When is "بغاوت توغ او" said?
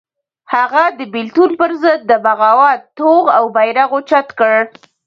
2.25-3.45